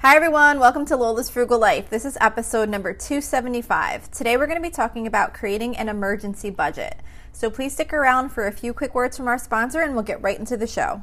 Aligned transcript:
Hi, 0.00 0.14
everyone. 0.14 0.60
Welcome 0.60 0.84
to 0.86 0.96
Lola's 0.96 1.30
Frugal 1.30 1.58
Life. 1.58 1.88
This 1.88 2.04
is 2.04 2.18
episode 2.20 2.68
number 2.68 2.92
275. 2.92 4.10
Today, 4.10 4.36
we're 4.36 4.46
going 4.46 4.62
to 4.62 4.68
be 4.68 4.70
talking 4.70 5.06
about 5.06 5.32
creating 5.32 5.74
an 5.78 5.88
emergency 5.88 6.50
budget. 6.50 7.00
So, 7.32 7.48
please 7.48 7.72
stick 7.72 7.94
around 7.94 8.28
for 8.28 8.46
a 8.46 8.52
few 8.52 8.74
quick 8.74 8.94
words 8.94 9.16
from 9.16 9.26
our 9.26 9.38
sponsor, 9.38 9.80
and 9.80 9.94
we'll 9.94 10.04
get 10.04 10.20
right 10.20 10.38
into 10.38 10.58
the 10.58 10.66
show. 10.66 11.02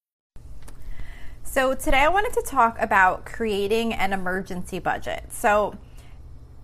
So, 1.51 1.73
today 1.73 1.97
I 1.97 2.07
wanted 2.07 2.31
to 2.35 2.43
talk 2.43 2.77
about 2.79 3.25
creating 3.25 3.93
an 3.93 4.13
emergency 4.13 4.79
budget. 4.79 5.25
So, 5.33 5.77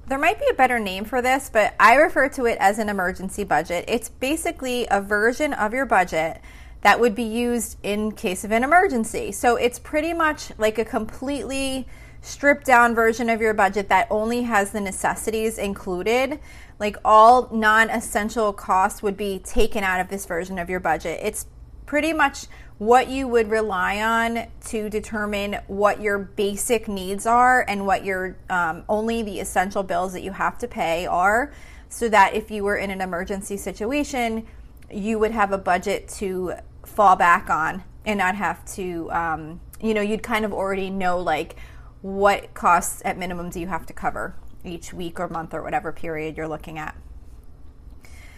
there 0.08 0.18
might 0.18 0.40
be 0.40 0.46
a 0.50 0.54
better 0.54 0.80
name 0.80 1.04
for 1.04 1.22
this, 1.22 1.50
but 1.52 1.76
I 1.78 1.96
refer 1.96 2.30
to 2.30 2.46
it 2.46 2.58
as 2.62 2.80
an 2.80 2.88
emergency 2.88 3.44
budget. 3.44 3.84
It's 3.90 4.08
basically 4.08 4.88
a 4.90 5.02
version 5.02 5.52
of 5.52 5.74
your 5.74 5.86
budget 5.86 6.40
that 6.84 7.02
would 7.02 7.16
be 7.16 7.24
used 7.24 7.78
in 7.84 8.14
case 8.14 8.46
of 8.46 8.54
an 8.54 8.64
emergency. 8.64 9.34
So, 9.34 9.58
it's 9.58 9.78
pretty 9.78 10.14
much 10.14 10.58
like 10.58 10.78
a 10.78 10.86
completely 10.86 11.86
stripped 12.22 12.66
down 12.66 12.96
version 12.96 13.30
of 13.30 13.42
your 13.42 13.54
budget 13.54 13.90
that 13.90 14.08
only 14.10 14.44
has 14.44 14.72
the 14.72 14.80
necessities 14.80 15.58
included. 15.58 16.40
Like 16.80 16.96
all 17.04 17.50
non 17.52 17.90
essential 17.90 18.54
costs 18.54 19.04
would 19.04 19.18
be 19.18 19.40
taken 19.40 19.84
out 19.84 20.00
of 20.00 20.08
this 20.08 20.26
version 20.26 20.58
of 20.58 20.70
your 20.70 20.80
budget. 20.80 21.20
It's 21.22 21.46
pretty 21.88 22.14
much 22.14 22.46
what 22.80 23.10
you 23.10 23.28
would 23.28 23.50
rely 23.50 24.02
on 24.02 24.46
to 24.66 24.90
determine 24.90 25.58
what 25.68 26.00
your 26.00 26.20
basic 26.20 26.88
needs 26.88 27.26
are 27.26 27.66
and 27.68 27.86
what 27.86 28.06
your 28.06 28.38
um, 28.50 28.84
only 28.88 29.24
the 29.24 29.40
essential 29.40 29.82
bills 29.82 30.14
that 30.14 30.22
you 30.22 30.32
have 30.32 30.58
to 30.60 30.68
pay 30.68 31.06
are 31.08 31.52
so 31.90 32.08
that 32.08 32.36
if 32.36 32.52
you 32.52 32.64
were 32.64 32.76
in 32.76 32.92
an 32.92 33.02
emergency 33.02 33.58
situation 33.58 34.46
you 34.92 35.18
would 35.18 35.32
have 35.32 35.52
a 35.52 35.58
budget 35.58 36.08
to 36.08 36.54
fall 36.86 37.16
back 37.16 37.50
on 37.50 37.84
and 38.06 38.20
not 38.20 38.36
have 38.36 38.64
to 38.66 39.12
um, 39.12 39.60
you 39.82 39.94
know 39.94 40.02
you'd 40.02 40.24
kind 40.24 40.46
of 40.46 40.54
already 40.54 40.90
know 40.90 41.20
like 41.20 41.56
what 42.02 42.54
costs 42.54 43.02
at 43.04 43.18
minimum 43.18 43.50
do 43.50 43.60
you 43.60 43.68
have 43.68 43.88
to 43.88 43.94
cover 43.94 44.36
each 44.64 44.94
week 44.94 45.20
or 45.20 45.28
month 45.28 45.54
or 45.54 45.64
whatever 45.64 45.92
period 45.92 46.38
you're 46.38 46.48
looking 46.48 46.78
at 46.78 46.96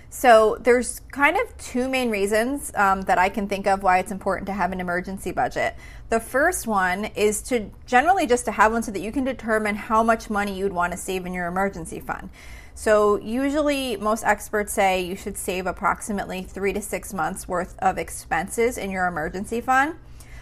so 0.09 0.57
there's 0.59 1.02
kind 1.11 1.38
of 1.38 1.55
two 1.57 1.88
main 1.88 2.09
reasons 2.09 2.71
um, 2.75 3.03
that 3.03 3.19
I 3.19 3.29
can 3.29 3.47
think 3.47 3.67
of 3.67 3.83
why 3.83 3.99
it's 3.99 4.11
important 4.11 4.47
to 4.47 4.53
have 4.53 4.71
an 4.71 4.79
emergency 4.79 5.31
budget. 5.31 5.75
The 6.09 6.19
first 6.19 6.65
one 6.65 7.05
is 7.05 7.43
to 7.43 7.69
generally 7.85 8.25
just 8.25 8.45
to 8.45 8.52
have 8.52 8.71
one 8.71 8.81
so 8.81 8.91
that 8.91 9.02
you 9.02 9.11
can 9.11 9.23
determine 9.23 9.75
how 9.75 10.02
much 10.02 10.30
money 10.30 10.57
you'd 10.57 10.73
want 10.73 10.93
to 10.93 10.97
save 10.97 11.27
in 11.27 11.33
your 11.33 11.45
emergency 11.45 11.99
fund. 11.99 12.30
So 12.73 13.17
usually 13.19 13.97
most 13.97 14.23
experts 14.23 14.73
say 14.73 15.02
you 15.02 15.15
should 15.15 15.37
save 15.37 15.67
approximately 15.67 16.41
three 16.41 16.73
to 16.73 16.81
six 16.81 17.13
months 17.13 17.47
worth 17.47 17.77
of 17.80 17.97
expenses 17.97 18.77
in 18.77 18.89
your 18.89 19.05
emergency 19.05 19.61
fund. 19.61 19.95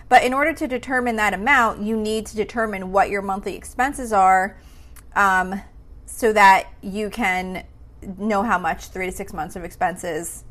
But 0.08 0.24
in 0.24 0.34
order 0.34 0.54
to 0.54 0.68
determine 0.68 1.18
that 1.18 1.34
amount, 1.34 1.82
you 1.82 1.98
need 1.98 2.26
to 2.28 2.36
determine 2.38 2.94
what 2.94 3.10
your 3.10 3.22
monthly 3.22 3.56
expenses 3.56 4.14
are 4.14 4.56
um, 5.16 5.62
so 6.06 6.32
that 6.32 6.70
you 6.82 7.10
can 7.10 7.66
know 8.18 8.44
how 8.44 8.58
much 8.58 8.88
three 8.88 9.06
to 9.06 9.12
six 9.12 9.34
months 9.34 9.56
of 9.56 9.64
expenses 9.64 10.44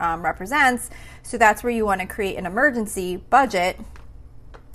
um, 0.00 0.22
represents. 0.22 0.90
So 1.22 1.38
that's 1.38 1.62
where 1.62 1.72
you 1.72 1.84
want 1.84 2.00
to 2.00 2.06
create 2.06 2.36
an 2.36 2.46
emergency 2.46 3.16
budget 3.16 3.78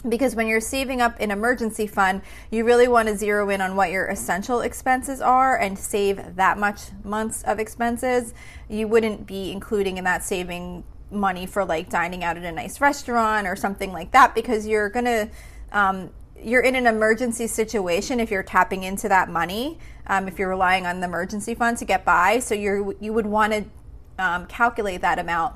because 0.08 0.36
when 0.36 0.48
you're 0.48 0.60
saving 0.60 1.02
up 1.02 1.18
an 1.20 1.32
emergency 1.32 1.88
fund, 1.88 2.22
you 2.52 2.66
really 2.66 2.88
want 2.88 3.08
to 3.08 3.16
zero 3.16 3.50
in 3.50 3.62
on 3.62 3.76
what 3.76 3.90
your 3.90 4.08
essential 4.08 4.62
expenses 4.62 5.22
are 5.22 5.58
and 5.58 5.80
save 5.80 6.36
that 6.36 6.58
much 6.58 6.82
months 7.04 7.44
of 7.44 7.60
expenses. 7.60 8.34
You 8.70 8.88
wouldn't 8.88 9.26
be 9.26 9.52
including 9.52 9.98
in 9.98 10.04
that 10.04 10.24
saving 10.24 10.84
money 11.10 11.46
for 11.46 11.64
like 11.64 11.90
dining 11.90 12.24
out 12.24 12.38
at 12.38 12.44
a 12.44 12.52
nice 12.52 12.82
restaurant 12.82 13.48
or 13.48 13.56
something 13.56 13.94
like 13.94 14.12
that 14.12 14.36
because 14.36 14.68
you're 14.68 14.90
going 14.90 15.06
to 15.06 15.30
um, 15.72 16.10
you're 16.42 16.62
in 16.62 16.76
an 16.76 16.88
emergency 16.88 17.48
situation 17.48 18.20
if 18.20 18.32
you're 18.32 18.44
tapping 18.44 18.84
into 18.84 19.08
that 19.10 19.30
money, 19.30 19.78
um, 20.08 20.28
if 20.28 20.40
you're 20.40 20.50
relying 20.50 20.86
on 20.86 21.00
the 21.00 21.08
emergency 21.08 21.56
fund 21.56 21.78
to 21.78 21.86
get 21.86 22.04
by. 22.04 22.40
So 22.40 22.56
you 22.56 22.96
you 23.00 23.14
would 23.14 23.26
want 23.26 23.54
to 23.54 23.66
um, 24.20 24.46
calculate 24.48 25.02
that 25.02 25.20
amount 25.20 25.56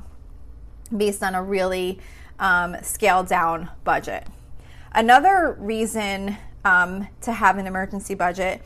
based 0.96 1.24
on 1.24 1.36
a 1.36 1.44
really 1.44 2.00
um, 2.40 2.78
scaled 2.82 3.28
down 3.28 3.70
budget. 3.84 4.26
Another 4.94 5.56
reason 5.60 6.38
um, 6.64 7.08
to 7.22 7.32
have 7.32 7.58
an 7.58 7.68
emergency 7.68 8.16
budget, 8.16 8.62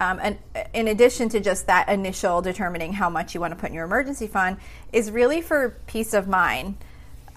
um, 0.00 0.18
and 0.22 0.38
in 0.72 0.88
addition 0.88 1.28
to 1.30 1.40
just 1.40 1.66
that 1.66 1.88
initial 1.88 2.40
determining 2.40 2.92
how 2.94 3.10
much 3.10 3.34
you 3.34 3.40
want 3.40 3.52
to 3.52 3.58
put 3.58 3.70
in 3.70 3.74
your 3.74 3.84
emergency 3.84 4.26
fund, 4.26 4.56
is 4.92 5.10
really 5.10 5.40
for 5.40 5.76
peace 5.86 6.14
of 6.14 6.28
mind. 6.28 6.76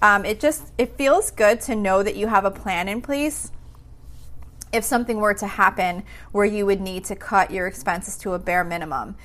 Um, 0.01 0.25
it 0.25 0.39
just 0.39 0.71
it 0.77 0.97
feels 0.97 1.31
good 1.31 1.61
to 1.61 1.75
know 1.75 2.03
that 2.03 2.15
you 2.15 2.27
have 2.27 2.45
a 2.45 2.51
plan 2.51 2.87
in 2.87 3.01
place 3.01 3.51
if 4.75 4.83
something 4.83 5.17
were 5.17 5.33
to 5.33 5.47
happen 5.47 6.03
where 6.31 6.45
you 6.45 6.65
would 6.65 6.81
need 6.81 7.05
to 7.05 7.15
cut 7.15 7.49
your 7.49 7.65
expenses 7.65 8.17
to 8.17 8.33
a 8.33 8.39
bare 8.39 8.63
minimum. 8.63 9.15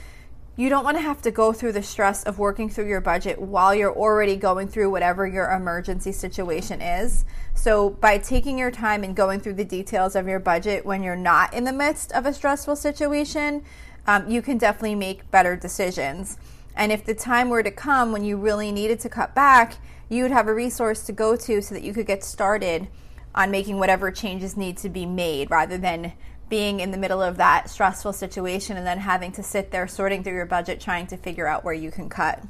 You 0.57 0.69
don't 0.69 0.85
want 0.85 0.97
to 0.97 1.03
have 1.03 1.23
to 1.23 1.31
go 1.31 1.53
through 1.53 1.73
the 1.73 1.83
stress 1.83 2.23
of 2.23 2.39
working 2.39 2.69
through 2.69 2.87
your 2.87 3.01
budget 3.01 3.41
while 3.41 3.75
you're 3.75 3.97
already 3.97 4.37
going 4.37 4.69
through 4.69 4.91
whatever 4.91 5.27
your 5.27 5.51
emergency 5.51 6.13
situation 6.13 6.83
is. 6.83 7.25
So, 7.55 7.91
by 7.91 8.19
taking 8.19 8.59
your 8.59 8.71
time 8.71 9.03
and 9.03 9.17
going 9.17 9.41
through 9.41 9.55
the 9.55 9.65
details 9.65 10.15
of 10.15 10.29
your 10.29 10.39
budget 10.39 10.85
when 10.85 11.03
you're 11.03 11.17
not 11.17 11.55
in 11.55 11.65
the 11.65 11.73
midst 11.73 12.13
of 12.13 12.27
a 12.27 12.35
stressful 12.35 12.77
situation, 12.77 13.65
um, 14.07 14.31
you 14.31 14.43
can 14.43 14.59
definitely 14.59 14.97
make 14.97 15.31
better 15.31 15.57
decisions. 15.57 16.37
And 16.77 16.93
if 16.93 17.05
the 17.05 17.15
time 17.15 17.49
were 17.49 17.63
to 17.63 17.71
come 17.71 18.13
when 18.13 18.25
you 18.25 18.37
really 18.37 18.71
needed 18.71 19.01
to 19.01 19.09
cut 19.09 19.35
back, 19.35 19.79
you 20.09 20.23
would 20.25 20.33
have 20.33 20.47
a 20.47 20.55
resource 20.55 21.05
to 21.07 21.13
go 21.13 21.37
to 21.37 21.63
so 21.63 21.75
that 21.75 21.83
you 21.83 21.95
could 21.95 22.07
get 22.07 22.23
started 22.23 22.89
on 23.35 23.51
making 23.51 23.79
whatever 23.79 24.11
changes 24.11 24.57
need 24.57 24.77
to 24.79 24.89
be 24.89 25.07
made 25.07 25.51
rather 25.51 25.79
than 25.79 26.13
being 26.49 26.81
in 26.81 26.91
the 26.91 26.99
middle 26.99 27.23
of 27.23 27.37
that 27.37 27.71
stressful 27.71 28.13
situation 28.13 28.77
and 28.77 28.87
then 28.87 28.99
having 28.99 29.31
to 29.33 29.43
sit 29.43 29.71
there 29.71 29.87
sorting 29.87 30.23
through 30.23 30.35
your 30.35 30.47
budget 30.47 30.81
trying 30.81 31.07
to 31.07 31.17
figure 31.17 31.47
out 31.47 31.65
where 31.65 31.75
you 31.75 31.91
can 31.91 32.09
cut. 32.09 32.43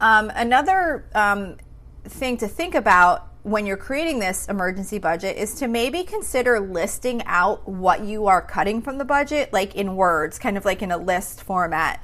Um, 0.00 0.30
another 0.34 1.06
um, 1.14 1.56
thing 2.04 2.36
to 2.38 2.46
think 2.46 2.74
about 2.74 3.28
when 3.42 3.66
you're 3.66 3.76
creating 3.76 4.18
this 4.18 4.48
emergency 4.48 4.98
budget 4.98 5.36
is 5.36 5.54
to 5.54 5.68
maybe 5.68 6.02
consider 6.02 6.60
listing 6.60 7.22
out 7.26 7.68
what 7.68 8.02
you 8.02 8.26
are 8.26 8.40
cutting 8.40 8.80
from 8.80 8.98
the 8.98 9.04
budget, 9.04 9.52
like 9.52 9.74
in 9.74 9.96
words, 9.96 10.38
kind 10.38 10.56
of 10.56 10.64
like 10.64 10.82
in 10.82 10.90
a 10.90 10.96
list 10.96 11.42
format, 11.42 12.02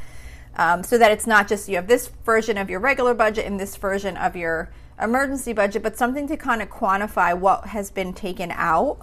um, 0.56 0.82
so 0.82 0.98
that 0.98 1.10
it's 1.12 1.26
not 1.26 1.48
just 1.48 1.68
you 1.68 1.76
have 1.76 1.86
this 1.86 2.08
version 2.24 2.58
of 2.58 2.68
your 2.68 2.80
regular 2.80 3.14
budget 3.14 3.46
and 3.46 3.58
this 3.58 3.76
version 3.76 4.16
of 4.18 4.36
your 4.36 4.70
emergency 5.02 5.52
budget, 5.52 5.82
but 5.82 5.96
something 5.96 6.26
to 6.28 6.36
kind 6.36 6.62
of 6.62 6.68
quantify 6.68 7.36
what 7.36 7.66
has 7.66 7.90
been 7.90 8.12
taken 8.12 8.52
out. 8.52 8.98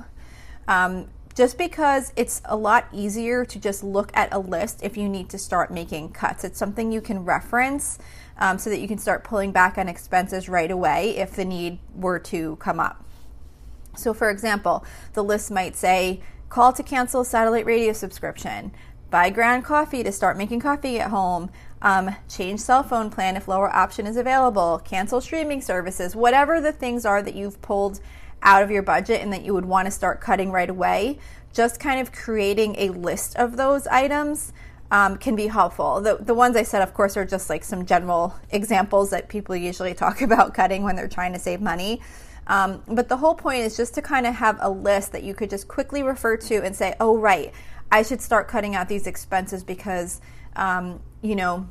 Um, 0.68 1.08
just 1.36 1.60
because 1.60 2.14
it's 2.16 2.42
a 2.46 2.58
lot 2.58 2.88
easier 2.92 3.46
to 3.46 3.60
just 3.60 3.84
look 3.84 4.12
at 4.16 4.34
a 4.34 4.40
list 4.40 4.82
if 4.82 4.98
you 4.98 5.08
need 5.08 5.30
to 5.30 5.38
start 5.38 5.72
making 5.72 6.10
cuts. 6.10 6.44
It's 6.44 6.58
something 6.58 6.92
you 6.92 7.00
can 7.00 7.26
reference 7.26 8.00
um, 8.40 8.58
so 8.58 8.72
that 8.72 8.80
you 8.80 8.88
can 8.88 8.98
start 8.98 9.24
pulling 9.24 9.52
back 9.52 9.78
on 9.78 9.88
expenses 9.88 10.50
right 10.50 10.72
away 10.72 11.16
if 11.18 11.36
the 11.36 11.46
need 11.46 11.78
were 11.96 12.18
to 12.20 12.56
come 12.56 12.80
up. 12.80 13.06
So, 13.96 14.16
for 14.16 14.32
example, 14.32 14.84
the 15.14 15.24
list 15.24 15.52
might 15.52 15.76
say 15.76 16.22
call 16.50 16.74
to 16.74 16.82
cancel 16.82 17.24
satellite 17.24 17.66
radio 17.66 17.94
subscription, 17.94 18.72
buy 19.10 19.30
ground 19.30 19.64
coffee 19.64 20.04
to 20.04 20.12
start 20.12 20.38
making 20.38 20.60
coffee 20.60 21.00
at 21.00 21.10
home, 21.10 21.50
um, 21.82 22.16
change 22.30 22.60
cell 22.60 22.84
phone 22.84 23.10
plan 23.10 23.36
if 23.36 23.48
lower 23.48 23.74
option 23.74 24.08
is 24.08 24.18
available, 24.18 24.82
cancel 24.84 25.22
streaming 25.22 25.62
services, 25.62 26.16
whatever 26.16 26.60
the 26.60 26.72
things 26.72 27.06
are 27.06 27.22
that 27.22 27.36
you've 27.36 27.62
pulled 27.62 28.00
out 28.42 28.64
of 28.64 28.72
your 28.72 28.84
budget 28.84 29.22
and 29.22 29.32
that 29.34 29.44
you 29.44 29.54
would 29.54 29.66
want 29.66 29.86
to 29.86 29.92
start 29.92 30.22
cutting 30.22 30.52
right 30.52 30.70
away, 30.70 31.20
just 31.54 31.80
kind 31.80 32.00
of 32.00 32.12
creating 32.12 32.76
a 32.78 32.90
list 32.90 33.36
of 33.36 33.58
those 33.58 33.88
items 33.88 34.54
um, 34.92 35.18
can 35.18 35.36
be 35.36 35.48
helpful. 35.48 36.02
The, 36.02 36.18
the 36.20 36.34
ones 36.34 36.56
I 36.56 36.64
said, 36.64 36.82
of 36.82 36.94
course, 36.94 37.18
are 37.18 37.26
just 37.26 37.50
like 37.50 37.64
some 37.64 37.86
general 37.86 38.36
examples 38.52 39.10
that 39.10 39.28
people 39.28 39.56
usually 39.56 39.94
talk 39.94 40.22
about 40.22 40.54
cutting 40.54 40.84
when 40.84 40.96
they're 40.96 41.08
trying 41.08 41.34
to 41.34 41.40
save 41.40 41.62
money. 41.62 42.02
Um, 42.48 42.82
but 42.88 43.10
the 43.10 43.18
whole 43.18 43.36
point 43.36 43.60
is 43.60 43.76
just 43.76 43.94
to 43.96 44.02
kind 44.02 44.26
of 44.26 44.36
have 44.36 44.58
a 44.62 44.70
list 44.70 45.12
that 45.12 45.24
you 45.24 45.34
could 45.34 45.50
just 45.50 45.68
quickly 45.68 46.02
refer 46.02 46.38
to 46.38 46.64
and 46.64 46.74
say, 46.74 46.96
oh, 47.00 47.18
right, 47.18 47.54
I 47.92 48.04
should 48.04 48.22
start 48.22 48.48
cutting 48.48 48.76
out 48.76 48.90
these 48.90 49.08
expenses 49.08 49.64
because 49.64 50.22
um, 50.58 51.00
you 51.22 51.36
know, 51.36 51.68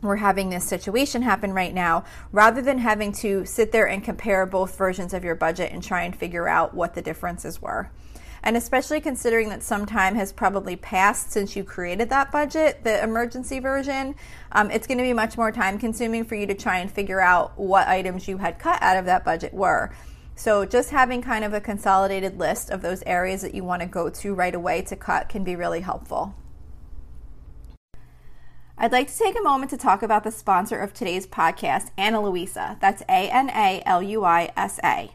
we're 0.00 0.16
having 0.16 0.50
this 0.50 0.64
situation 0.64 1.22
happen 1.22 1.52
right 1.52 1.74
now, 1.74 2.04
rather 2.30 2.62
than 2.62 2.78
having 2.78 3.10
to 3.12 3.44
sit 3.44 3.72
there 3.72 3.88
and 3.88 4.04
compare 4.04 4.46
both 4.46 4.78
versions 4.78 5.12
of 5.12 5.24
your 5.24 5.34
budget 5.34 5.72
and 5.72 5.82
try 5.82 6.02
and 6.02 6.14
figure 6.14 6.46
out 6.46 6.72
what 6.72 6.94
the 6.94 7.02
differences 7.02 7.60
were. 7.60 7.90
And 8.44 8.56
especially 8.56 9.00
considering 9.00 9.48
that 9.48 9.64
some 9.64 9.84
time 9.84 10.14
has 10.14 10.32
probably 10.32 10.76
passed 10.76 11.32
since 11.32 11.56
you 11.56 11.64
created 11.64 12.08
that 12.10 12.30
budget, 12.30 12.84
the 12.84 13.02
emergency 13.02 13.58
version, 13.58 14.14
um, 14.52 14.70
it's 14.70 14.86
going 14.86 14.98
to 14.98 15.04
be 15.04 15.12
much 15.12 15.36
more 15.36 15.50
time 15.50 15.76
consuming 15.76 16.24
for 16.24 16.36
you 16.36 16.46
to 16.46 16.54
try 16.54 16.78
and 16.78 16.88
figure 16.88 17.20
out 17.20 17.58
what 17.58 17.88
items 17.88 18.28
you 18.28 18.38
had 18.38 18.60
cut 18.60 18.80
out 18.80 18.96
of 18.96 19.06
that 19.06 19.24
budget 19.24 19.52
were. 19.52 19.92
So, 20.38 20.64
just 20.64 20.90
having 20.90 21.20
kind 21.20 21.44
of 21.44 21.52
a 21.52 21.60
consolidated 21.60 22.38
list 22.38 22.70
of 22.70 22.80
those 22.80 23.02
areas 23.02 23.42
that 23.42 23.56
you 23.56 23.64
want 23.64 23.82
to 23.82 23.88
go 23.88 24.08
to 24.08 24.34
right 24.34 24.54
away 24.54 24.82
to 24.82 24.94
cut 24.94 25.28
can 25.28 25.42
be 25.42 25.56
really 25.56 25.80
helpful. 25.80 26.36
I'd 28.78 28.92
like 28.92 29.08
to 29.08 29.18
take 29.18 29.36
a 29.36 29.42
moment 29.42 29.72
to 29.72 29.76
talk 29.76 30.00
about 30.00 30.22
the 30.22 30.30
sponsor 30.30 30.78
of 30.78 30.94
today's 30.94 31.26
podcast, 31.26 31.90
Ana 31.98 32.22
Luisa. 32.22 32.78
That's 32.80 33.02
A 33.08 33.28
N 33.28 33.50
A 33.50 33.82
L 33.84 34.00
U 34.00 34.24
I 34.24 34.52
S 34.56 34.78
A. 34.84 35.10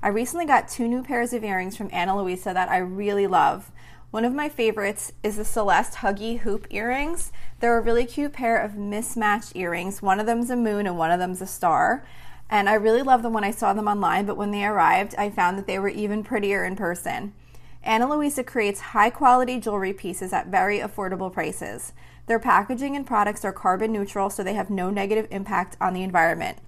I 0.00 0.08
recently 0.08 0.46
got 0.46 0.68
two 0.68 0.86
new 0.86 1.02
pairs 1.02 1.32
of 1.32 1.42
earrings 1.42 1.76
from 1.76 1.90
Ana 1.92 2.16
Luisa 2.16 2.54
that 2.54 2.68
I 2.68 2.78
really 2.78 3.26
love. 3.26 3.72
One 4.12 4.24
of 4.24 4.32
my 4.32 4.48
favorites 4.48 5.12
is 5.24 5.38
the 5.38 5.44
Celeste 5.44 5.94
Huggy 5.94 6.38
Hoop 6.38 6.68
earrings. 6.70 7.32
They're 7.58 7.78
a 7.78 7.82
really 7.82 8.06
cute 8.06 8.32
pair 8.32 8.56
of 8.56 8.76
mismatched 8.76 9.56
earrings. 9.56 10.00
One 10.00 10.20
of 10.20 10.26
them's 10.26 10.50
a 10.50 10.56
moon 10.56 10.86
and 10.86 10.96
one 10.96 11.10
of 11.10 11.18
them's 11.18 11.42
a 11.42 11.48
star. 11.48 12.06
And 12.50 12.68
I 12.68 12.74
really 12.74 13.02
love 13.02 13.22
them 13.22 13.32
when 13.32 13.44
I 13.44 13.50
saw 13.50 13.72
them 13.72 13.88
online, 13.88 14.24
but 14.24 14.36
when 14.36 14.50
they 14.50 14.64
arrived, 14.64 15.14
I 15.18 15.30
found 15.30 15.58
that 15.58 15.66
they 15.66 15.78
were 15.78 15.88
even 15.88 16.24
prettier 16.24 16.64
in 16.64 16.76
person. 16.76 17.34
Ana 17.82 18.08
Luisa 18.08 18.42
creates 18.42 18.80
high 18.80 19.10
quality 19.10 19.60
jewelry 19.60 19.92
pieces 19.92 20.32
at 20.32 20.48
very 20.48 20.78
affordable 20.78 21.32
prices. 21.32 21.92
Their 22.26 22.38
packaging 22.38 22.96
and 22.96 23.06
products 23.06 23.44
are 23.44 23.52
carbon 23.52 23.92
neutral, 23.92 24.30
so 24.30 24.42
they 24.42 24.54
have 24.54 24.70
no 24.70 24.90
negative 24.90 25.28
impact 25.30 25.76
on 25.80 25.94
the 25.94 26.02
environment. 26.02 26.58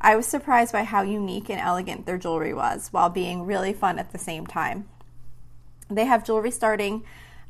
I 0.00 0.16
was 0.16 0.26
surprised 0.26 0.72
by 0.72 0.84
how 0.84 1.02
unique 1.02 1.48
and 1.48 1.60
elegant 1.60 2.04
their 2.04 2.18
jewelry 2.18 2.52
was, 2.52 2.88
while 2.88 3.08
being 3.08 3.46
really 3.46 3.72
fun 3.72 3.98
at 3.98 4.12
the 4.12 4.18
same 4.18 4.46
time. 4.46 4.88
They 5.88 6.04
have 6.04 6.24
jewelry 6.24 6.50
starting 6.50 7.04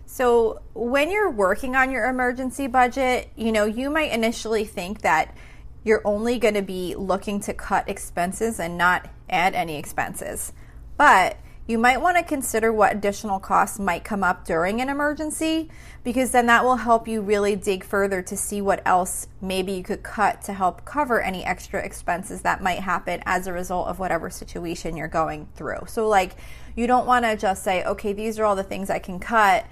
So, 0.05 0.61
when 0.73 1.11
you're 1.11 1.31
working 1.31 1.75
on 1.75 1.91
your 1.91 2.07
emergency 2.07 2.67
budget, 2.67 3.29
you 3.35 3.51
know, 3.51 3.65
you 3.65 3.89
might 3.89 4.11
initially 4.11 4.63
think 4.63 5.01
that 5.01 5.35
you're 5.83 6.01
only 6.05 6.39
going 6.39 6.53
to 6.53 6.61
be 6.61 6.95
looking 6.95 7.39
to 7.41 7.53
cut 7.53 7.89
expenses 7.89 8.59
and 8.59 8.77
not 8.77 9.09
add 9.29 9.55
any 9.55 9.77
expenses. 9.77 10.53
But 10.97 11.37
you 11.67 11.79
might 11.79 11.99
want 11.99 12.15
to 12.17 12.23
consider 12.23 12.71
what 12.71 12.93
additional 12.93 13.39
costs 13.39 13.79
might 13.79 14.03
come 14.03 14.23
up 14.23 14.45
during 14.45 14.81
an 14.81 14.89
emergency 14.89 15.71
because 16.03 16.29
then 16.29 16.45
that 16.45 16.63
will 16.63 16.75
help 16.75 17.07
you 17.07 17.21
really 17.21 17.55
dig 17.55 17.83
further 17.83 18.21
to 18.21 18.37
see 18.37 18.61
what 18.61 18.83
else 18.85 19.27
maybe 19.41 19.71
you 19.71 19.81
could 19.81 20.03
cut 20.03 20.43
to 20.43 20.53
help 20.53 20.85
cover 20.85 21.21
any 21.21 21.43
extra 21.43 21.83
expenses 21.83 22.43
that 22.43 22.61
might 22.61 22.79
happen 22.79 23.21
as 23.25 23.47
a 23.47 23.53
result 23.53 23.87
of 23.87 23.97
whatever 23.97 24.29
situation 24.29 24.95
you're 24.95 25.07
going 25.07 25.47
through. 25.55 25.79
So, 25.87 26.07
like, 26.07 26.35
you 26.75 26.85
don't 26.85 27.07
want 27.07 27.25
to 27.25 27.35
just 27.35 27.63
say, 27.63 27.83
okay, 27.83 28.13
these 28.13 28.37
are 28.37 28.45
all 28.45 28.55
the 28.55 28.63
things 28.63 28.91
I 28.91 28.99
can 28.99 29.19
cut 29.19 29.65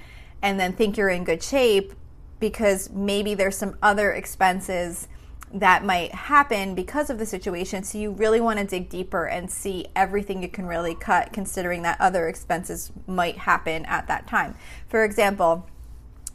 and 0.44 0.60
then 0.60 0.74
think 0.74 0.98
you're 0.98 1.10
in 1.10 1.24
good 1.24 1.42
shape 1.42 1.94
because 2.40 2.90
maybe 2.92 3.34
there's 3.34 3.58
some 3.58 3.78
other 3.82 4.12
expenses 4.12 5.08
that 5.54 5.86
might 5.86 6.14
happen 6.14 6.76
because 6.76 7.10
of 7.10 7.18
the 7.18 7.26
situation. 7.26 7.84
So 7.84 7.98
you 7.98 8.12
really 8.12 8.42
want 8.42 8.60
to 8.60 8.66
dig 8.66 8.90
deeper 8.90 9.26
and 9.26 9.50
see 9.50 9.88
everything 9.96 10.42
you 10.44 10.50
can 10.50 10.66
really 10.66 10.96
cut, 10.96 11.32
considering 11.32 11.84
that 11.84 12.02
other 12.02 12.28
expenses 12.28 12.92
might 13.08 13.38
happen 13.38 13.86
at 13.86 14.08
that 14.08 14.28
time. 14.28 14.56
For 14.88 15.06
example, 15.06 15.68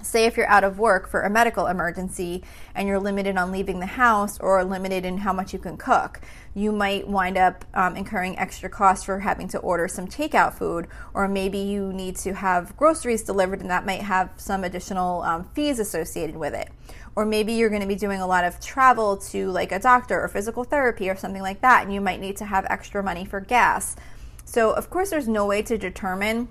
say 0.02 0.26
if 0.26 0.36
you're 0.36 0.48
out 0.48 0.64
of 0.64 0.78
work 0.78 1.08
for 1.08 1.22
a 1.22 1.30
medical 1.30 1.66
emergency 1.66 2.42
and 2.74 2.86
you're 2.86 3.00
limited 3.00 3.36
on 3.36 3.50
leaving 3.50 3.80
the 3.80 3.86
house 3.86 4.38
or 4.40 4.62
limited 4.64 5.04
in 5.04 5.18
how 5.18 5.32
much 5.32 5.52
you 5.52 5.58
can 5.58 5.76
cook 5.76 6.20
you 6.58 6.72
might 6.72 7.06
wind 7.06 7.36
up 7.36 7.64
um, 7.74 7.96
incurring 7.96 8.36
extra 8.38 8.68
costs 8.68 9.04
for 9.04 9.20
having 9.20 9.46
to 9.48 9.58
order 9.58 9.86
some 9.86 10.06
takeout 10.08 10.52
food 10.52 10.88
or 11.14 11.28
maybe 11.28 11.58
you 11.58 11.92
need 11.92 12.16
to 12.16 12.34
have 12.34 12.76
groceries 12.76 13.22
delivered 13.22 13.60
and 13.60 13.70
that 13.70 13.86
might 13.86 14.02
have 14.02 14.30
some 14.36 14.64
additional 14.64 15.22
um, 15.22 15.44
fees 15.54 15.78
associated 15.78 16.36
with 16.36 16.54
it. 16.54 16.68
Or 17.14 17.24
maybe 17.24 17.52
you're 17.52 17.70
going 17.70 17.82
to 17.82 17.88
be 17.88 17.94
doing 17.94 18.20
a 18.20 18.26
lot 18.26 18.44
of 18.44 18.60
travel 18.60 19.16
to 19.16 19.50
like 19.50 19.72
a 19.72 19.78
doctor 19.78 20.20
or 20.20 20.28
physical 20.28 20.64
therapy 20.64 21.08
or 21.08 21.16
something 21.16 21.42
like 21.42 21.60
that 21.60 21.84
and 21.84 21.94
you 21.94 22.00
might 22.00 22.20
need 22.20 22.36
to 22.38 22.44
have 22.44 22.66
extra 22.68 23.02
money 23.02 23.24
for 23.24 23.40
gas. 23.40 23.94
So 24.44 24.72
of 24.72 24.90
course 24.90 25.10
there's 25.10 25.28
no 25.28 25.46
way 25.46 25.62
to 25.62 25.78
determine 25.78 26.48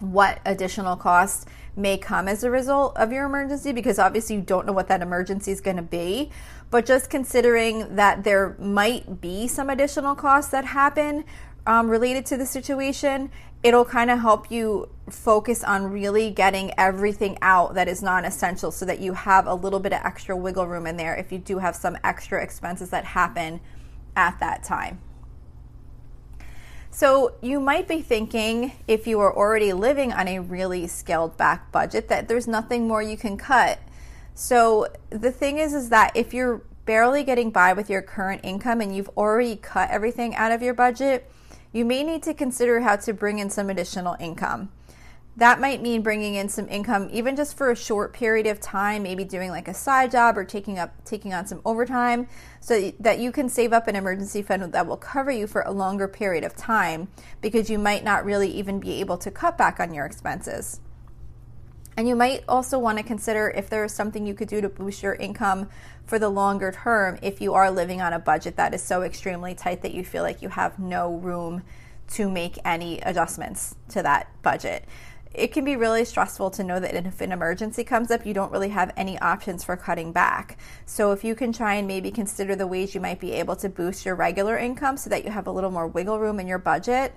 what 0.00 0.40
additional 0.44 0.96
costs 0.96 1.46
may 1.76 1.96
come 1.96 2.28
as 2.28 2.44
a 2.44 2.50
result 2.50 2.96
of 2.96 3.12
your 3.12 3.24
emergency 3.24 3.72
because 3.72 3.98
obviously 3.98 4.36
you 4.36 4.42
don't 4.42 4.66
know 4.66 4.72
what 4.72 4.88
that 4.88 5.00
emergency 5.00 5.50
is 5.52 5.60
going 5.60 5.76
to 5.76 5.82
be. 5.82 6.30
But 6.70 6.86
just 6.86 7.10
considering 7.10 7.96
that 7.96 8.24
there 8.24 8.56
might 8.58 9.20
be 9.20 9.46
some 9.46 9.70
additional 9.70 10.14
costs 10.14 10.50
that 10.50 10.64
happen 10.64 11.24
um, 11.66 11.88
related 11.88 12.26
to 12.26 12.36
the 12.36 12.46
situation, 12.46 13.30
it'll 13.62 13.84
kind 13.84 14.10
of 14.10 14.20
help 14.20 14.50
you 14.50 14.88
focus 15.08 15.62
on 15.62 15.90
really 15.90 16.30
getting 16.30 16.72
everything 16.78 17.38
out 17.42 17.74
that 17.74 17.88
is 17.88 18.02
non 18.02 18.24
essential 18.24 18.70
so 18.70 18.84
that 18.84 19.00
you 19.00 19.12
have 19.12 19.46
a 19.46 19.54
little 19.54 19.80
bit 19.80 19.92
of 19.92 20.00
extra 20.04 20.36
wiggle 20.36 20.66
room 20.66 20.86
in 20.86 20.96
there 20.96 21.14
if 21.14 21.30
you 21.30 21.38
do 21.38 21.58
have 21.58 21.76
some 21.76 21.96
extra 22.02 22.42
expenses 22.42 22.90
that 22.90 23.04
happen 23.04 23.60
at 24.16 24.38
that 24.40 24.62
time. 24.62 25.00
So 26.94 27.32
you 27.40 27.58
might 27.58 27.88
be 27.88 28.02
thinking, 28.02 28.72
if 28.86 29.06
you 29.06 29.18
are 29.20 29.34
already 29.34 29.72
living 29.72 30.12
on 30.12 30.28
a 30.28 30.40
really 30.40 30.86
scaled 30.86 31.38
back 31.38 31.72
budget, 31.72 32.08
that 32.08 32.28
there's 32.28 32.46
nothing 32.46 32.86
more 32.86 33.02
you 33.02 33.16
can 33.16 33.38
cut. 33.38 33.78
So 34.34 34.88
the 35.08 35.32
thing 35.32 35.56
is, 35.56 35.72
is 35.72 35.88
that 35.88 36.14
if 36.14 36.34
you're 36.34 36.62
barely 36.84 37.24
getting 37.24 37.50
by 37.50 37.72
with 37.72 37.88
your 37.88 38.02
current 38.02 38.42
income 38.44 38.82
and 38.82 38.94
you've 38.94 39.08
already 39.16 39.56
cut 39.56 39.90
everything 39.90 40.34
out 40.34 40.52
of 40.52 40.60
your 40.60 40.74
budget, 40.74 41.30
you 41.72 41.86
may 41.86 42.02
need 42.02 42.22
to 42.24 42.34
consider 42.34 42.80
how 42.80 42.96
to 42.96 43.14
bring 43.14 43.38
in 43.38 43.48
some 43.48 43.70
additional 43.70 44.14
income 44.20 44.70
that 45.36 45.60
might 45.60 45.80
mean 45.80 46.02
bringing 46.02 46.34
in 46.34 46.48
some 46.48 46.68
income 46.68 47.08
even 47.12 47.36
just 47.36 47.56
for 47.56 47.70
a 47.70 47.76
short 47.76 48.12
period 48.12 48.46
of 48.46 48.60
time 48.60 49.02
maybe 49.02 49.24
doing 49.24 49.50
like 49.50 49.66
a 49.66 49.74
side 49.74 50.10
job 50.10 50.36
or 50.36 50.44
taking 50.44 50.78
up 50.78 50.92
taking 51.04 51.32
on 51.32 51.46
some 51.46 51.60
overtime 51.64 52.26
so 52.60 52.92
that 53.00 53.18
you 53.18 53.32
can 53.32 53.48
save 53.48 53.72
up 53.72 53.88
an 53.88 53.96
emergency 53.96 54.42
fund 54.42 54.72
that 54.72 54.86
will 54.86 54.96
cover 54.96 55.30
you 55.30 55.46
for 55.46 55.62
a 55.62 55.72
longer 55.72 56.06
period 56.06 56.44
of 56.44 56.54
time 56.54 57.08
because 57.40 57.70
you 57.70 57.78
might 57.78 58.04
not 58.04 58.24
really 58.24 58.50
even 58.50 58.78
be 58.78 59.00
able 59.00 59.16
to 59.16 59.30
cut 59.30 59.56
back 59.56 59.80
on 59.80 59.92
your 59.92 60.06
expenses. 60.06 60.80
And 61.96 62.08
you 62.08 62.16
might 62.16 62.42
also 62.48 62.78
want 62.78 62.98
to 62.98 63.04
consider 63.04 63.50
if 63.50 63.68
there 63.68 63.84
is 63.84 63.92
something 63.92 64.26
you 64.26 64.32
could 64.32 64.48
do 64.48 64.60
to 64.62 64.68
boost 64.68 65.02
your 65.02 65.14
income 65.14 65.68
for 66.06 66.18
the 66.18 66.28
longer 66.28 66.72
term 66.72 67.18
if 67.20 67.40
you 67.40 67.52
are 67.52 67.70
living 67.70 68.00
on 68.00 68.12
a 68.12 68.18
budget 68.18 68.56
that 68.56 68.72
is 68.72 68.82
so 68.82 69.02
extremely 69.02 69.54
tight 69.54 69.82
that 69.82 69.92
you 69.92 70.04
feel 70.04 70.22
like 70.22 70.40
you 70.40 70.48
have 70.48 70.78
no 70.78 71.14
room 71.16 71.62
to 72.08 72.30
make 72.30 72.58
any 72.64 73.00
adjustments 73.00 73.74
to 73.88 74.02
that 74.02 74.28
budget 74.42 74.84
it 75.34 75.48
can 75.48 75.64
be 75.64 75.76
really 75.76 76.04
stressful 76.04 76.50
to 76.52 76.64
know 76.64 76.78
that 76.80 76.94
if 76.94 77.20
an 77.20 77.32
emergency 77.32 77.84
comes 77.84 78.10
up, 78.10 78.26
you 78.26 78.34
don't 78.34 78.52
really 78.52 78.68
have 78.68 78.92
any 78.96 79.18
options 79.18 79.64
for 79.64 79.76
cutting 79.76 80.12
back. 80.12 80.58
So, 80.86 81.12
if 81.12 81.24
you 81.24 81.34
can 81.34 81.52
try 81.52 81.74
and 81.74 81.88
maybe 81.88 82.10
consider 82.10 82.54
the 82.54 82.66
ways 82.66 82.94
you 82.94 83.00
might 83.00 83.20
be 83.20 83.32
able 83.32 83.56
to 83.56 83.68
boost 83.68 84.04
your 84.04 84.14
regular 84.14 84.58
income 84.58 84.96
so 84.96 85.10
that 85.10 85.24
you 85.24 85.30
have 85.30 85.46
a 85.46 85.50
little 85.50 85.70
more 85.70 85.86
wiggle 85.86 86.18
room 86.18 86.38
in 86.40 86.46
your 86.46 86.58
budget, 86.58 87.14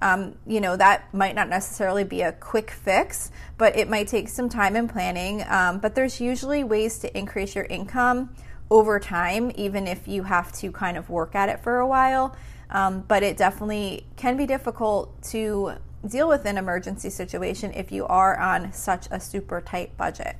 um, 0.00 0.36
you 0.46 0.60
know, 0.60 0.76
that 0.76 1.12
might 1.12 1.34
not 1.34 1.48
necessarily 1.48 2.04
be 2.04 2.22
a 2.22 2.32
quick 2.32 2.70
fix, 2.70 3.30
but 3.56 3.76
it 3.76 3.88
might 3.88 4.08
take 4.08 4.28
some 4.28 4.48
time 4.48 4.76
and 4.76 4.88
planning. 4.88 5.44
Um, 5.48 5.80
but 5.80 5.94
there's 5.94 6.20
usually 6.20 6.64
ways 6.64 6.98
to 7.00 7.18
increase 7.18 7.54
your 7.54 7.64
income 7.64 8.34
over 8.70 9.00
time, 9.00 9.50
even 9.56 9.86
if 9.86 10.06
you 10.06 10.22
have 10.24 10.52
to 10.52 10.70
kind 10.70 10.96
of 10.96 11.10
work 11.10 11.34
at 11.34 11.48
it 11.48 11.60
for 11.60 11.78
a 11.78 11.86
while. 11.86 12.36
Um, 12.70 13.04
but 13.08 13.22
it 13.22 13.36
definitely 13.36 14.06
can 14.16 14.36
be 14.36 14.46
difficult 14.46 15.22
to 15.30 15.72
deal 16.06 16.28
with 16.28 16.44
an 16.44 16.58
emergency 16.58 17.10
situation 17.10 17.72
if 17.74 17.90
you 17.90 18.06
are 18.06 18.38
on 18.38 18.72
such 18.72 19.08
a 19.10 19.20
super 19.20 19.60
tight 19.60 19.96
budget. 19.96 20.36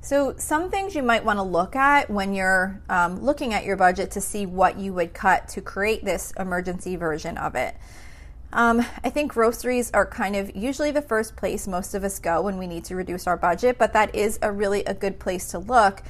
So, 0.00 0.36
some 0.36 0.70
things 0.70 0.94
you 0.94 1.02
might 1.02 1.24
want 1.24 1.40
to 1.40 1.42
look 1.42 1.74
at 1.74 2.08
when 2.08 2.32
you're 2.32 2.80
um, 2.88 3.24
looking 3.24 3.52
at 3.52 3.64
your 3.64 3.76
budget 3.76 4.12
to 4.12 4.20
see 4.20 4.46
what 4.46 4.78
you 4.78 4.92
would 4.92 5.12
cut 5.14 5.48
to 5.48 5.60
create 5.60 6.04
this 6.04 6.32
emergency 6.38 6.94
version 6.94 7.36
of 7.36 7.56
it. 7.56 7.74
Um, 8.52 8.86
I 9.02 9.10
think 9.10 9.32
groceries 9.32 9.90
are 9.92 10.06
kind 10.06 10.36
of 10.36 10.54
usually 10.54 10.92
the 10.92 11.02
first 11.02 11.34
place 11.34 11.66
most 11.66 11.94
of 11.94 12.04
us 12.04 12.20
go 12.20 12.42
when 12.42 12.56
we 12.56 12.68
need 12.68 12.84
to 12.84 12.94
reduce 12.94 13.26
our 13.26 13.36
budget, 13.36 13.78
but 13.78 13.92
that 13.94 14.14
is 14.14 14.38
a 14.42 14.52
really 14.52 14.84
a 14.84 14.94
good 14.94 15.18
place 15.18 15.50
to 15.50 15.58
look 15.58 16.02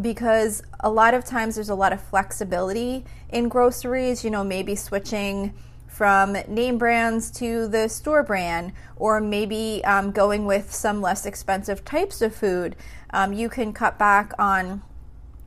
because 0.00 0.62
a 0.80 0.90
lot 0.90 1.14
of 1.14 1.24
times 1.24 1.54
there's 1.54 1.68
a 1.68 1.74
lot 1.74 1.92
of 1.92 2.00
flexibility 2.00 3.04
in 3.28 3.48
groceries, 3.48 4.24
you 4.24 4.30
know, 4.30 4.42
maybe 4.42 4.74
switching 4.74 5.52
from 5.94 6.32
name 6.48 6.76
brands 6.76 7.30
to 7.30 7.68
the 7.68 7.88
store 7.88 8.24
brand, 8.24 8.72
or 8.96 9.20
maybe 9.20 9.80
um, 9.84 10.10
going 10.10 10.44
with 10.44 10.74
some 10.74 11.00
less 11.00 11.24
expensive 11.24 11.84
types 11.84 12.20
of 12.20 12.34
food. 12.34 12.74
Um, 13.10 13.32
you 13.32 13.48
can 13.48 13.72
cut 13.72 13.96
back 13.96 14.32
on 14.36 14.82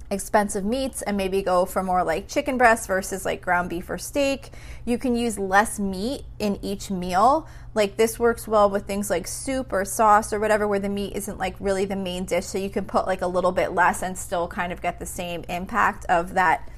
expensive 0.09 0.63
meats 0.63 1.01
and 1.01 1.17
maybe 1.17 1.41
go 1.41 1.65
for 1.65 1.83
more 1.83 2.01
like 2.01 2.29
chicken 2.29 2.57
breast 2.57 2.87
versus 2.87 3.25
like 3.25 3.41
ground 3.41 3.69
beef 3.69 3.89
or 3.89 3.97
steak. 3.97 4.51
You 4.85 4.97
can 4.97 5.17
use 5.17 5.37
less 5.37 5.79
meat 5.79 6.23
in 6.39 6.57
each 6.61 6.89
meal. 6.89 7.45
Like 7.73 7.97
this 7.97 8.17
works 8.17 8.47
well 8.47 8.69
with 8.69 8.87
things 8.87 9.09
like 9.09 9.27
soup 9.27 9.73
or 9.73 9.83
sauce 9.83 10.31
or 10.31 10.39
whatever 10.39 10.65
where 10.65 10.79
the 10.79 10.87
meat 10.87 11.13
isn't 11.17 11.37
like 11.37 11.57
really 11.59 11.83
the 11.83 11.97
main 11.97 12.23
dish. 12.23 12.45
So 12.45 12.57
you 12.57 12.69
can 12.69 12.85
put 12.85 13.05
like 13.05 13.21
a 13.21 13.27
little 13.27 13.51
bit 13.51 13.73
less 13.73 14.01
and 14.01 14.17
still 14.17 14.47
kind 14.47 14.71
of 14.71 14.81
get 14.81 14.97
the 14.97 15.05
same 15.05 15.43
impact 15.49 16.05
of 16.05 16.35
that 16.35 16.69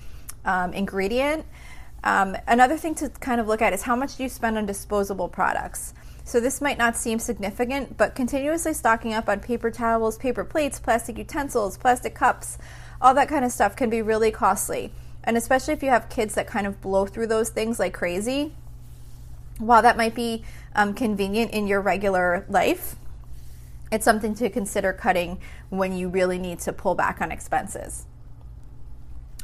um, 0.43 0.73
ingredient. 0.73 1.45
Um, 2.03 2.37
another 2.47 2.77
thing 2.77 2.95
to 2.95 3.09
kind 3.09 3.41
of 3.41 3.47
look 3.47 3.61
at 3.61 3.73
is 3.73 3.83
how 3.83 3.95
much 3.95 4.17
do 4.17 4.23
you 4.23 4.29
spend 4.29 4.57
on 4.57 4.65
disposable 4.65 5.27
products. 5.27 5.93
So 6.23 6.39
this 6.39 6.61
might 6.61 6.77
not 6.77 6.95
seem 6.95 7.19
significant, 7.19 7.97
but 7.97 8.15
continuously 8.15 8.73
stocking 8.73 9.13
up 9.13 9.27
on 9.27 9.39
paper 9.39 9.71
towels, 9.71 10.17
paper 10.17 10.43
plates, 10.43 10.79
plastic 10.79 11.17
utensils, 11.17 11.77
plastic 11.77 12.13
cups, 12.13 12.57
all 13.01 13.13
that 13.15 13.29
kind 13.29 13.43
of 13.43 13.51
stuff 13.51 13.75
can 13.75 13.89
be 13.89 14.01
really 14.01 14.31
costly. 14.31 14.91
And 15.23 15.37
especially 15.37 15.73
if 15.73 15.83
you 15.83 15.89
have 15.89 16.09
kids 16.09 16.35
that 16.35 16.47
kind 16.47 16.67
of 16.67 16.81
blow 16.81 17.05
through 17.05 17.27
those 17.27 17.49
things 17.49 17.79
like 17.79 17.93
crazy, 17.93 18.53
while 19.57 19.81
that 19.81 19.97
might 19.97 20.15
be 20.15 20.43
um, 20.75 20.93
convenient 20.93 21.51
in 21.51 21.67
your 21.67 21.81
regular 21.81 22.45
life, 22.47 22.95
it's 23.91 24.05
something 24.05 24.35
to 24.35 24.49
consider 24.49 24.93
cutting 24.93 25.39
when 25.69 25.93
you 25.93 26.09
really 26.09 26.37
need 26.37 26.59
to 26.59 26.71
pull 26.71 26.95
back 26.95 27.21
on 27.21 27.31
expenses. 27.31 28.05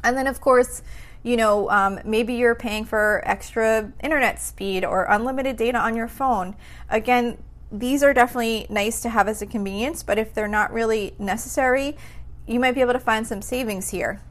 And 0.04 0.16
then, 0.16 0.28
of 0.28 0.40
course, 0.40 0.84
you 1.26 1.36
know, 1.36 1.68
um, 1.72 2.00
maybe 2.06 2.36
you're 2.36 2.54
paying 2.54 2.86
for 2.86 3.24
extra 3.26 3.92
internet 4.04 4.40
speed 4.40 4.86
or 4.86 5.06
unlimited 5.06 5.58
data 5.58 5.80
on 5.80 5.96
your 5.96 6.08
phone. 6.08 6.56
Again, 6.88 7.40
these 7.72 8.04
are 8.04 8.14
definitely 8.14 8.68
nice 8.70 9.02
to 9.02 9.10
have 9.10 9.28
as 9.28 9.42
a 9.42 9.48
convenience, 9.48 10.04
but 10.04 10.20
if 10.20 10.36
they're 10.36 10.48
not 10.48 10.72
really 10.72 11.16
necessary, 11.18 11.98
you 12.46 12.60
might 12.60 12.76
be 12.76 12.82
able 12.82 12.94
to 12.94 13.00
find 13.00 13.26
some 13.26 13.42
savings 13.42 13.90
here. 13.90 14.22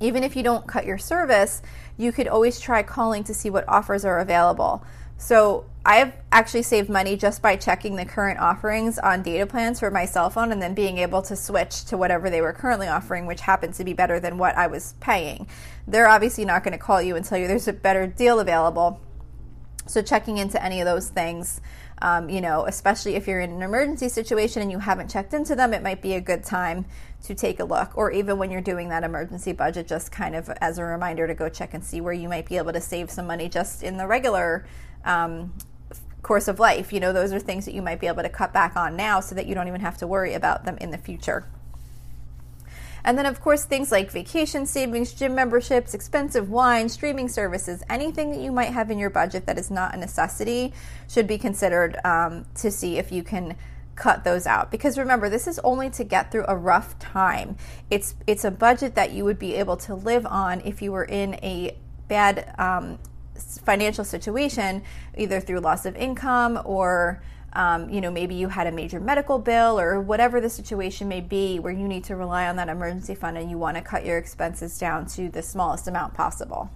Even 0.00 0.24
if 0.24 0.34
you 0.34 0.42
don't 0.42 0.66
cut 0.66 0.86
your 0.86 0.98
service, 0.98 1.62
you 1.96 2.10
could 2.10 2.26
always 2.26 2.58
try 2.58 2.82
calling 2.82 3.22
to 3.22 3.32
see 3.32 3.48
what 3.48 3.64
offers 3.68 4.04
are 4.04 4.18
available. 4.18 4.84
So 5.18 5.64
I've 5.84 6.12
actually 6.30 6.62
saved 6.62 6.88
money 6.88 7.16
just 7.16 7.40
by 7.40 7.56
checking 7.56 7.96
the 7.96 8.04
current 8.04 8.38
offerings 8.38 8.98
on 8.98 9.22
data 9.22 9.46
plans 9.46 9.80
for 9.80 9.90
my 9.90 10.04
cell 10.04 10.30
phone 10.30 10.52
and 10.52 10.60
then 10.60 10.74
being 10.74 10.98
able 10.98 11.22
to 11.22 11.36
switch 11.36 11.84
to 11.86 11.96
whatever 11.96 12.28
they 12.28 12.40
were 12.40 12.52
currently 12.52 12.88
offering, 12.88 13.26
which 13.26 13.40
happens 13.40 13.78
to 13.78 13.84
be 13.84 13.92
better 13.92 14.20
than 14.20 14.36
what 14.36 14.56
I 14.56 14.66
was 14.66 14.94
paying. 15.00 15.48
They're 15.86 16.08
obviously 16.08 16.44
not 16.44 16.64
going 16.64 16.72
to 16.72 16.78
call 16.78 17.00
you 17.00 17.16
and 17.16 17.24
tell 17.24 17.38
you 17.38 17.46
there's 17.46 17.68
a 17.68 17.72
better 17.72 18.06
deal 18.06 18.40
available. 18.40 19.00
So 19.86 20.02
checking 20.02 20.38
into 20.38 20.62
any 20.62 20.80
of 20.80 20.86
those 20.86 21.08
things 21.08 21.60
um, 22.02 22.28
you 22.28 22.40
know, 22.40 22.66
especially 22.66 23.14
if 23.14 23.26
you're 23.26 23.40
in 23.40 23.50
an 23.50 23.62
emergency 23.62 24.08
situation 24.08 24.60
and 24.60 24.70
you 24.70 24.78
haven't 24.78 25.08
checked 25.08 25.32
into 25.32 25.54
them, 25.54 25.72
it 25.72 25.82
might 25.82 26.02
be 26.02 26.14
a 26.14 26.20
good 26.20 26.44
time 26.44 26.84
to 27.24 27.34
take 27.34 27.58
a 27.58 27.64
look. 27.64 27.96
Or 27.96 28.10
even 28.10 28.38
when 28.38 28.50
you're 28.50 28.60
doing 28.60 28.90
that 28.90 29.02
emergency 29.02 29.52
budget, 29.52 29.88
just 29.88 30.12
kind 30.12 30.36
of 30.36 30.50
as 30.60 30.78
a 30.78 30.84
reminder 30.84 31.26
to 31.26 31.34
go 31.34 31.48
check 31.48 31.72
and 31.72 31.82
see 31.82 32.00
where 32.00 32.12
you 32.12 32.28
might 32.28 32.46
be 32.46 32.58
able 32.58 32.72
to 32.72 32.80
save 32.80 33.10
some 33.10 33.26
money 33.26 33.48
just 33.48 33.82
in 33.82 33.96
the 33.96 34.06
regular 34.06 34.66
um, 35.06 35.52
course 36.22 36.48
of 36.48 36.58
life. 36.58 36.92
You 36.92 37.00
know, 37.00 37.12
those 37.12 37.32
are 37.32 37.38
things 37.38 37.64
that 37.64 37.74
you 37.74 37.82
might 37.82 38.00
be 38.00 38.08
able 38.08 38.22
to 38.22 38.28
cut 38.28 38.52
back 38.52 38.76
on 38.76 38.96
now 38.96 39.20
so 39.20 39.34
that 39.34 39.46
you 39.46 39.54
don't 39.54 39.68
even 39.68 39.80
have 39.80 39.96
to 39.98 40.06
worry 40.06 40.34
about 40.34 40.64
them 40.64 40.76
in 40.80 40.90
the 40.90 40.98
future. 40.98 41.46
And 43.04 43.16
then, 43.16 43.24
of 43.24 43.40
course, 43.40 43.64
things 43.64 43.92
like 43.92 44.10
vacation 44.10 44.66
savings, 44.66 45.12
gym 45.12 45.36
memberships, 45.36 45.94
expensive 45.94 46.50
wine, 46.50 46.88
streaming 46.88 47.28
services, 47.28 47.84
anything 47.88 48.32
that 48.32 48.40
you 48.40 48.50
might 48.50 48.72
have 48.72 48.90
in 48.90 48.98
your 48.98 49.10
budget 49.10 49.46
that 49.46 49.56
is 49.56 49.70
not 49.70 49.94
a 49.94 49.96
necessity 49.96 50.74
should 51.08 51.28
be 51.28 51.38
considered 51.38 51.96
um, 52.04 52.44
to 52.56 52.68
see 52.68 52.98
if 52.98 53.12
you 53.12 53.22
can 53.22 53.56
cut 53.94 54.24
those 54.24 54.46
out 54.46 54.70
because 54.70 54.98
remember 54.98 55.30
this 55.30 55.46
is 55.46 55.58
only 55.60 55.88
to 55.88 56.04
get 56.04 56.30
through 56.30 56.44
a 56.48 56.54
rough 56.54 56.98
time 56.98 57.56
it's 57.88 58.14
it's 58.26 58.44
a 58.44 58.50
budget 58.50 58.94
that 58.94 59.10
you 59.12 59.24
would 59.24 59.38
be 59.38 59.54
able 59.54 59.74
to 59.74 59.94
live 59.94 60.26
on 60.26 60.60
if 60.66 60.82
you 60.82 60.92
were 60.92 61.04
in 61.04 61.32
a 61.36 61.74
bad 62.06 62.54
um, 62.58 62.98
financial 63.64 64.04
situation 64.04 64.82
either 65.16 65.40
through 65.40 65.60
loss 65.60 65.86
of 65.86 65.96
income 65.96 66.60
or 66.64 67.22
um, 67.56 67.88
you 67.88 68.02
know, 68.02 68.10
maybe 68.10 68.34
you 68.34 68.48
had 68.48 68.66
a 68.66 68.72
major 68.72 69.00
medical 69.00 69.38
bill 69.38 69.80
or 69.80 69.98
whatever 69.98 70.42
the 70.42 70.50
situation 70.50 71.08
may 71.08 71.22
be 71.22 71.58
where 71.58 71.72
you 71.72 71.88
need 71.88 72.04
to 72.04 72.14
rely 72.14 72.46
on 72.48 72.56
that 72.56 72.68
emergency 72.68 73.14
fund 73.14 73.38
and 73.38 73.50
you 73.50 73.56
want 73.56 73.78
to 73.78 73.82
cut 73.82 74.04
your 74.04 74.18
expenses 74.18 74.78
down 74.78 75.06
to 75.06 75.30
the 75.30 75.42
smallest 75.42 75.88
amount 75.88 76.12
possible. 76.12 76.70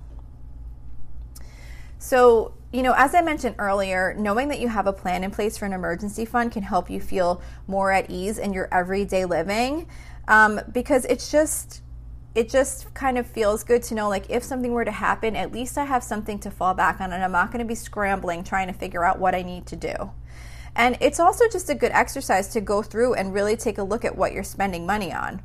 So, 1.99 2.55
you 2.73 2.83
know, 2.83 2.95
as 2.97 3.14
I 3.14 3.21
mentioned 3.21 3.57
earlier, 3.59 4.14
knowing 4.19 4.49
that 4.49 4.59
you 4.59 4.69
have 4.69 4.87
a 4.87 4.93
plan 4.93 5.23
in 5.23 5.31
place 5.31 5.59
for 5.59 5.67
an 5.67 5.75
emergency 5.75 6.25
fund 6.25 6.50
can 6.50 6.62
help 6.62 6.88
you 6.88 6.99
feel 6.99 7.43
more 7.67 7.93
at 7.93 8.11
ease 8.11 8.38
in 8.38 8.55
your 8.55 8.67
everyday 8.73 9.26
living 9.26 9.87
um, 10.29 10.62
because 10.73 11.05
it's 11.05 11.31
just 11.31 11.83
it 12.35 12.49
just 12.49 12.93
kind 12.95 13.19
of 13.19 13.27
feels 13.27 13.65
good 13.65 13.83
to 13.83 13.95
know 13.95 14.09
like 14.09 14.29
if 14.31 14.43
something 14.43 14.73
were 14.73 14.85
to 14.85 14.93
happen 14.93 15.35
at 15.35 15.53
least 15.53 15.77
i 15.77 15.85
have 15.85 16.03
something 16.03 16.39
to 16.39 16.51
fall 16.51 16.75
back 16.75 17.01
on 17.01 17.13
and 17.13 17.25
i'm 17.25 17.33
not 17.33 17.51
going 17.51 17.59
to 17.59 17.69
be 17.69 17.75
scrambling 17.75 18.45
trying 18.45 18.67
to 18.67 18.73
figure 18.73 19.05
out 19.05 19.19
what 19.19 19.35
i 19.35 19.43
need 19.43 19.67
to 19.67 19.77
do 19.77 20.11
and 20.77 20.97
it's 21.01 21.21
also 21.21 21.49
just 21.49 21.69
a 21.71 21.75
good 21.75 21.93
exercise 21.93 22.49
to 22.49 22.61
go 22.61 22.83
through 22.83 23.15
and 23.15 23.35
really 23.35 23.57
take 23.57 23.79
a 23.79 23.83
look 23.83 24.05
at 24.05 24.17
what 24.17 24.33
you're 24.33 24.45
spending 24.45 24.87
money 24.87 25.13
on. 25.13 25.43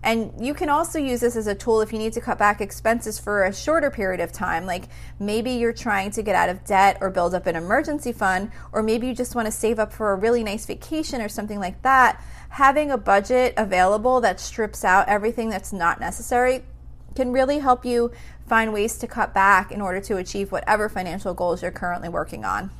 And 0.00 0.32
you 0.38 0.54
can 0.54 0.68
also 0.68 1.00
use 1.00 1.20
this 1.20 1.34
as 1.34 1.48
a 1.48 1.56
tool 1.56 1.80
if 1.80 1.92
you 1.92 1.98
need 1.98 2.12
to 2.12 2.20
cut 2.20 2.38
back 2.38 2.60
expenses 2.60 3.18
for 3.18 3.44
a 3.44 3.52
shorter 3.52 3.90
period 3.90 4.20
of 4.20 4.30
time. 4.30 4.64
Like 4.64 4.84
maybe 5.18 5.50
you're 5.50 5.72
trying 5.72 6.12
to 6.12 6.22
get 6.22 6.36
out 6.36 6.48
of 6.48 6.64
debt 6.64 6.98
or 7.00 7.10
build 7.10 7.34
up 7.34 7.48
an 7.48 7.56
emergency 7.56 8.12
fund, 8.12 8.52
or 8.72 8.80
maybe 8.80 9.08
you 9.08 9.14
just 9.14 9.34
want 9.34 9.46
to 9.46 9.52
save 9.52 9.80
up 9.80 9.92
for 9.92 10.12
a 10.12 10.14
really 10.14 10.44
nice 10.44 10.66
vacation 10.66 11.20
or 11.20 11.28
something 11.28 11.58
like 11.58 11.82
that. 11.82 12.22
Having 12.50 12.90
a 12.90 12.98
budget 12.98 13.54
available 13.56 14.20
that 14.20 14.40
strips 14.40 14.84
out 14.84 15.08
everything 15.08 15.48
that's 15.48 15.72
not 15.72 16.00
necessary 16.00 16.64
can 17.14 17.32
really 17.32 17.58
help 17.58 17.84
you 17.84 18.10
find 18.46 18.72
ways 18.72 18.96
to 18.98 19.06
cut 19.06 19.34
back 19.34 19.70
in 19.70 19.80
order 19.80 20.00
to 20.00 20.16
achieve 20.16 20.50
whatever 20.50 20.88
financial 20.88 21.34
goals 21.34 21.62
you're 21.62 21.70
currently 21.70 22.08
working 22.08 22.44
on. 22.44 22.70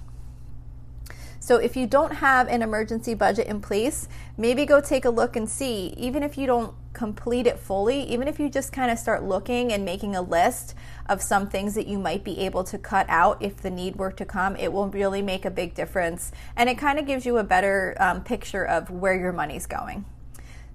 So 1.41 1.57
if 1.57 1.77
you 1.77 1.87
don't 1.87 2.15
have 2.15 2.49
an 2.49 2.63
emergency 2.63 3.15
budget 3.15 3.47
in 3.47 3.61
place, 3.61 4.09
maybe 4.37 4.67
go 4.67 4.81
take 4.81 5.05
a 5.05 5.11
look 5.11 5.37
and 5.37 5.49
see, 5.49 5.95
even 5.97 6.23
if 6.23 6.37
you 6.37 6.47
don't 6.47 6.75
complete 6.93 7.47
it 7.47 7.59
fully, 7.59 8.03
even 8.03 8.27
if 8.27 8.41
you 8.41 8.51
just 8.51 8.73
kind 8.73 8.91
of 8.91 8.99
start 8.99 9.23
looking 9.23 9.73
and 9.73 9.85
making 9.85 10.17
a 10.17 10.21
list 10.21 10.75
of 11.09 11.23
some 11.23 11.49
things 11.49 11.75
that 11.75 11.87
you 11.87 11.99
might 11.99 12.25
be 12.25 12.41
able 12.41 12.65
to 12.65 12.77
cut 12.77 13.07
out 13.09 13.41
if 13.41 13.59
the 13.59 13.71
need 13.71 13.97
were 13.97 14.11
to 14.11 14.25
come, 14.25 14.57
it 14.57 14.73
will 14.73 14.89
really 14.89 15.23
make 15.23 15.45
a 15.45 15.51
big 15.51 15.75
difference. 15.75 16.33
And 16.57 16.69
it 16.69 16.77
kind 16.77 16.99
of 16.99 17.07
gives 17.07 17.25
you 17.25 17.39
a 17.39 17.45
better 17.45 17.97
um, 18.01 18.25
picture 18.25 18.65
of 18.65 18.91
where 18.91 19.15
your 19.15 19.33
money's 19.33 19.67
going. 19.67 20.05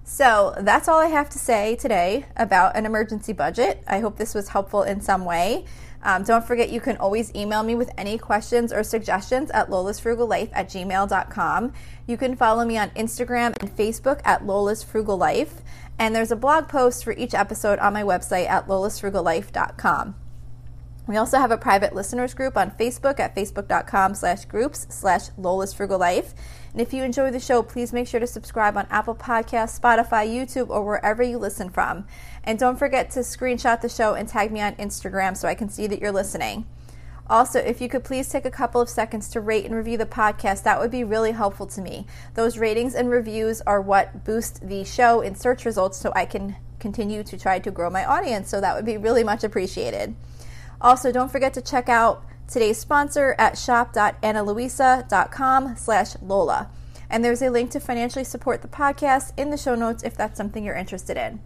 So 0.06 0.54
that's 0.60 0.86
all 0.86 0.98
I 0.98 1.06
have 1.06 1.30
to 1.30 1.38
say 1.38 1.76
today 1.76 2.26
about 2.36 2.76
an 2.76 2.84
emergency 2.84 3.32
budget. 3.32 3.82
I 3.86 4.00
hope 4.00 4.18
this 4.18 4.34
was 4.34 4.48
helpful 4.48 4.82
in 4.82 5.00
some 5.00 5.24
way. 5.24 5.64
Um, 6.04 6.22
don't 6.22 6.46
forget, 6.46 6.68
you 6.68 6.80
can 6.80 6.98
always 6.98 7.34
email 7.34 7.62
me 7.62 7.74
with 7.74 7.90
any 7.96 8.18
questions 8.18 8.72
or 8.72 8.82
suggestions 8.82 9.50
at 9.50 9.68
lolasfrugallife 9.68 10.50
at 10.52 10.68
gmail.com. 10.68 11.72
You 12.06 12.16
can 12.16 12.36
follow 12.36 12.64
me 12.64 12.76
on 12.76 12.90
Instagram 12.90 13.54
and 13.60 13.74
Facebook 13.74 14.20
at 14.24 14.46
Lola's 14.46 14.82
Frugal 14.82 15.16
Life. 15.16 15.62
And 15.98 16.14
there's 16.14 16.30
a 16.30 16.36
blog 16.36 16.68
post 16.68 17.04
for 17.04 17.12
each 17.14 17.34
episode 17.34 17.78
on 17.78 17.94
my 17.94 18.02
website 18.02 18.48
at 18.48 18.68
lolasfrugallife.com. 18.68 20.14
We 21.06 21.16
also 21.16 21.38
have 21.38 21.50
a 21.50 21.58
private 21.58 21.94
listeners 21.94 22.32
group 22.32 22.56
on 22.56 22.70
Facebook 22.70 23.20
at 23.20 23.34
facebook.com 23.36 24.14
slash 24.14 24.46
groups 24.46 24.86
slash 24.88 25.28
Lola's 25.36 25.74
Frugal 25.74 25.98
Life. 25.98 26.34
And 26.74 26.80
if 26.80 26.92
you 26.92 27.04
enjoy 27.04 27.30
the 27.30 27.38
show, 27.38 27.62
please 27.62 27.92
make 27.92 28.08
sure 28.08 28.18
to 28.18 28.26
subscribe 28.26 28.76
on 28.76 28.88
Apple 28.90 29.14
Podcasts, 29.14 29.78
Spotify, 29.78 30.28
YouTube, 30.28 30.70
or 30.70 30.84
wherever 30.84 31.22
you 31.22 31.38
listen 31.38 31.70
from. 31.70 32.04
And 32.42 32.58
don't 32.58 32.80
forget 32.80 33.12
to 33.12 33.20
screenshot 33.20 33.80
the 33.80 33.88
show 33.88 34.14
and 34.14 34.28
tag 34.28 34.50
me 34.50 34.60
on 34.60 34.74
Instagram 34.74 35.36
so 35.36 35.46
I 35.46 35.54
can 35.54 35.68
see 35.68 35.86
that 35.86 36.00
you're 36.00 36.10
listening. 36.10 36.66
Also, 37.30 37.60
if 37.60 37.80
you 37.80 37.88
could 37.88 38.02
please 38.02 38.28
take 38.28 38.44
a 38.44 38.50
couple 38.50 38.80
of 38.80 38.88
seconds 38.88 39.28
to 39.28 39.40
rate 39.40 39.64
and 39.64 39.74
review 39.74 39.96
the 39.96 40.04
podcast, 40.04 40.64
that 40.64 40.80
would 40.80 40.90
be 40.90 41.04
really 41.04 41.30
helpful 41.30 41.66
to 41.68 41.80
me. 41.80 42.06
Those 42.34 42.58
ratings 42.58 42.96
and 42.96 43.08
reviews 43.08 43.60
are 43.60 43.80
what 43.80 44.24
boost 44.24 44.66
the 44.66 44.84
show 44.84 45.20
in 45.20 45.36
search 45.36 45.64
results 45.64 45.96
so 45.96 46.12
I 46.16 46.24
can 46.26 46.56
continue 46.80 47.22
to 47.22 47.38
try 47.38 47.60
to 47.60 47.70
grow 47.70 47.88
my 47.88 48.04
audience. 48.04 48.50
So 48.50 48.60
that 48.60 48.74
would 48.74 48.84
be 48.84 48.96
really 48.96 49.22
much 49.22 49.44
appreciated. 49.44 50.16
Also, 50.80 51.12
don't 51.12 51.30
forget 51.30 51.54
to 51.54 51.62
check 51.62 51.88
out 51.88 52.24
today's 52.48 52.78
sponsor 52.78 53.34
at 53.38 53.58
shop.analuisa.com 53.58 55.76
slash 55.76 56.16
Lola. 56.22 56.70
And 57.10 57.24
there's 57.24 57.42
a 57.42 57.50
link 57.50 57.70
to 57.72 57.80
financially 57.80 58.24
support 58.24 58.62
the 58.62 58.68
podcast 58.68 59.32
in 59.36 59.50
the 59.50 59.56
show 59.56 59.74
notes 59.74 60.02
if 60.02 60.16
that's 60.16 60.36
something 60.36 60.64
you're 60.64 60.74
interested 60.74 61.16
in. 61.16 61.40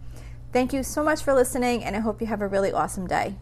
Thank 0.51 0.73
you 0.73 0.83
so 0.83 1.03
much 1.03 1.23
for 1.23 1.33
listening, 1.33 1.83
and 1.83 1.95
I 1.95 1.99
hope 1.99 2.21
you 2.21 2.27
have 2.27 2.41
a 2.41 2.47
really 2.47 2.71
awesome 2.71 3.05
day. 3.05 3.35